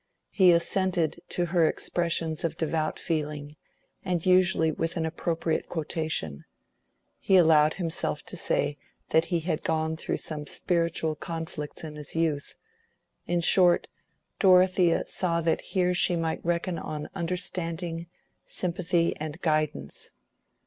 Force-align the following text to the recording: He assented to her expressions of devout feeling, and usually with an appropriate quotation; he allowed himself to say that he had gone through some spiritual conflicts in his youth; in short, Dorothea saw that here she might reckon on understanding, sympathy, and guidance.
He 0.31 0.51
assented 0.51 1.19
to 1.29 1.45
her 1.45 1.69
expressions 1.69 2.43
of 2.43 2.57
devout 2.57 2.97
feeling, 2.97 3.55
and 4.03 4.25
usually 4.25 4.71
with 4.71 4.97
an 4.97 5.05
appropriate 5.05 5.69
quotation; 5.69 6.43
he 7.19 7.37
allowed 7.37 7.75
himself 7.75 8.23
to 8.23 8.35
say 8.35 8.79
that 9.09 9.25
he 9.25 9.41
had 9.41 9.61
gone 9.63 9.95
through 9.95 10.17
some 10.17 10.47
spiritual 10.47 11.13
conflicts 11.13 11.83
in 11.83 11.97
his 11.97 12.15
youth; 12.15 12.55
in 13.27 13.41
short, 13.41 13.89
Dorothea 14.39 15.03
saw 15.05 15.39
that 15.41 15.61
here 15.61 15.93
she 15.93 16.15
might 16.15 16.43
reckon 16.43 16.79
on 16.79 17.07
understanding, 17.13 18.07
sympathy, 18.43 19.15
and 19.17 19.39
guidance. 19.41 20.13